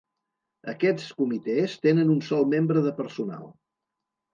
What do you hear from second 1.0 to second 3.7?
comitès tenen un sol membre de personal.